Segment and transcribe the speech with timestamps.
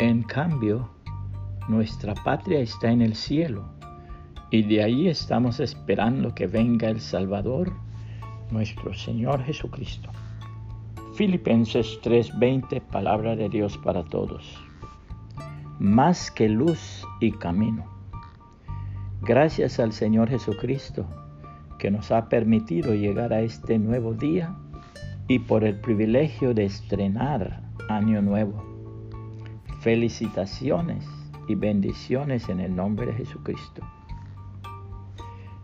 [0.00, 0.88] En cambio,
[1.68, 3.64] nuestra patria está en el cielo
[4.50, 7.72] y de ahí estamos esperando que venga el Salvador,
[8.50, 10.10] nuestro Señor Jesucristo.
[11.14, 14.60] Filipenses 3:20, palabra de Dios para todos.
[15.78, 17.84] Más que luz y camino.
[19.22, 21.06] Gracias al Señor Jesucristo
[21.78, 24.56] que nos ha permitido llegar a este nuevo día
[25.28, 28.73] y por el privilegio de estrenar año nuevo.
[29.84, 31.06] Felicitaciones
[31.46, 33.82] y bendiciones en el nombre de Jesucristo.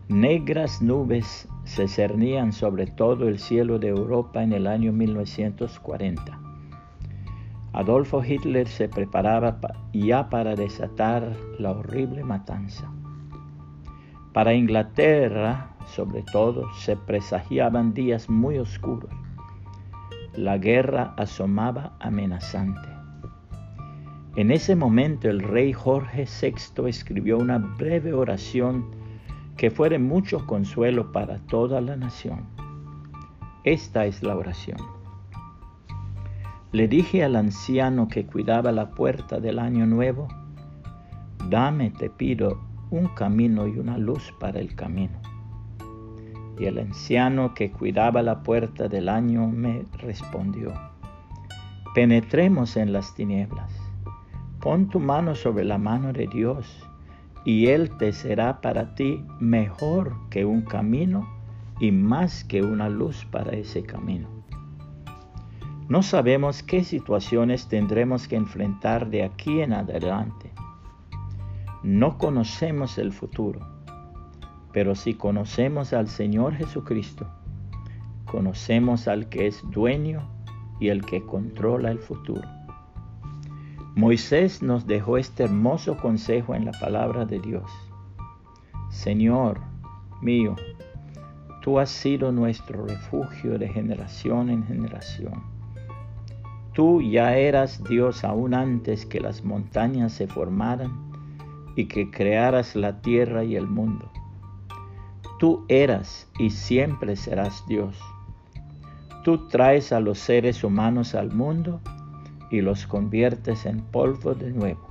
[0.09, 6.39] Negras nubes se cernían sobre todo el cielo de Europa en el año 1940.
[7.73, 9.57] Adolfo Hitler se preparaba
[9.91, 12.91] ya para desatar la horrible matanza.
[14.33, 19.09] Para Inglaterra, sobre todo, se presagiaban días muy oscuros.
[20.35, 22.90] La guerra asomaba amenazante.
[24.35, 28.85] En ese momento el rey Jorge VI escribió una breve oración
[29.57, 32.45] que fue de mucho consuelo para toda la nación.
[33.65, 34.77] Esta es la oración.
[36.71, 40.29] Le dije al anciano que cuidaba la puerta del año nuevo,
[41.49, 45.19] dame, te pido, un camino y una luz para el camino.
[46.57, 50.71] Y el anciano que cuidaba la puerta del año me respondió,
[51.93, 53.80] penetremos en las tinieblas,
[54.61, 56.87] pon tu mano sobre la mano de Dios
[57.45, 61.27] y Él te será para ti mejor que un camino
[61.79, 64.27] y más que una luz para ese camino.
[65.89, 70.51] No sabemos qué situaciones tendremos que enfrentar de aquí en adelante
[71.83, 73.59] no conocemos el futuro,
[74.71, 77.27] pero si conocemos al Señor Jesucristo,
[78.25, 80.29] conocemos al que es dueño
[80.79, 82.47] y el que controla el futuro.
[83.95, 87.69] Moisés nos dejó este hermoso consejo en la palabra de Dios.
[88.89, 89.59] Señor
[90.21, 90.55] mío,
[91.61, 95.43] tú has sido nuestro refugio de generación en generación.
[96.73, 101.11] Tú ya eras Dios aún antes que las montañas se formaran
[101.75, 104.09] y que crearas la tierra y el mundo.
[105.37, 107.99] Tú eras y siempre serás Dios.
[109.25, 111.81] Tú traes a los seres humanos al mundo
[112.51, 114.87] y los conviertes en polvo de nuevo.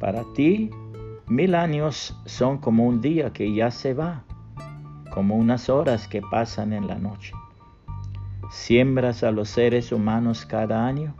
[0.00, 0.70] Para ti,
[1.28, 4.24] mil años son como un día que ya se va,
[5.10, 7.32] como unas horas que pasan en la noche.
[8.50, 11.14] Siembras a los seres humanos cada año,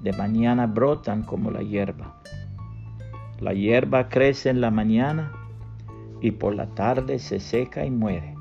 [0.00, 2.20] de mañana brotan como la hierba.
[3.40, 5.32] La hierba crece en la mañana
[6.20, 8.34] y por la tarde se seca y muere.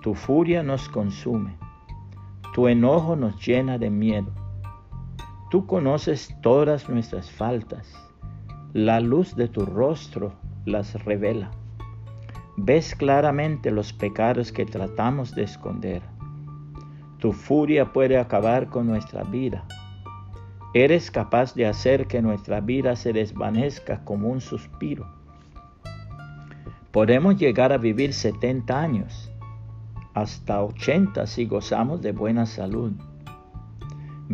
[0.00, 1.56] Tu furia nos consume,
[2.54, 4.41] tu enojo nos llena de miedo.
[5.52, 7.94] Tú conoces todas nuestras faltas,
[8.72, 10.32] la luz de tu rostro
[10.64, 11.50] las revela.
[12.56, 16.00] Ves claramente los pecados que tratamos de esconder.
[17.18, 19.66] Tu furia puede acabar con nuestra vida
[20.74, 25.06] Eres capaz de hacer que nuestra vida se desvanezca como un suspiro.
[26.92, 29.30] Podemos llegar a vivir 70 años,
[30.14, 32.94] hasta 80 si gozamos de buena salud.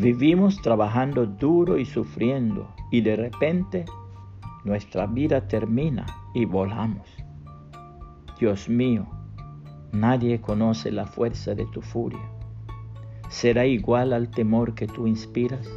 [0.01, 3.85] Vivimos trabajando duro y sufriendo y de repente
[4.63, 7.09] nuestra vida termina y volamos.
[8.39, 9.09] Dios mío,
[9.91, 12.31] nadie conoce la fuerza de tu furia.
[13.29, 15.69] ¿Será igual al temor que tú inspiras?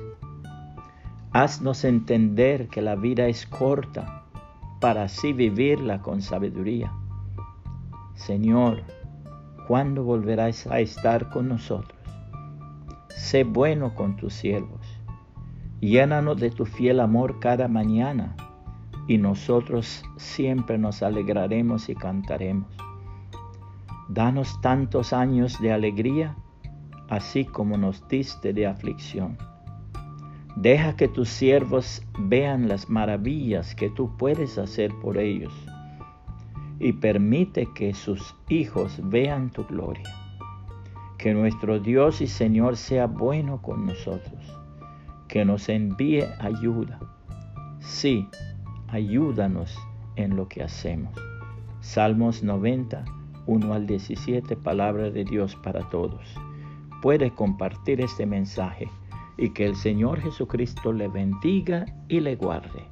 [1.31, 4.25] Haznos entender que la vida es corta
[4.79, 6.93] para así vivirla con sabiduría.
[8.13, 8.83] Señor,
[9.67, 12.00] ¿cuándo volverás a estar con nosotros?
[13.21, 14.81] Sé bueno con tus siervos.
[15.79, 18.35] Llénanos de tu fiel amor cada mañana
[19.07, 22.75] y nosotros siempre nos alegraremos y cantaremos.
[24.09, 26.35] Danos tantos años de alegría,
[27.09, 29.37] así como nos diste de aflicción
[30.55, 35.53] Deja que tus siervos vean las maravillas que tú puedes hacer por ellos
[36.79, 40.20] y permite que sus hijos vean tu gloria.
[41.21, 44.57] Que nuestro Dios y Señor sea bueno con nosotros,
[45.27, 46.99] que nos envíe ayuda.
[47.79, 48.27] Sí,
[48.87, 49.77] ayúdanos
[50.15, 51.13] en lo que hacemos.
[51.79, 53.05] Salmos 90,
[53.45, 56.25] 1 al 17, palabra de Dios para todos.
[57.03, 58.89] Puede compartir este mensaje
[59.37, 62.83] y que el Señor Jesucristo le bendiga y le guarde.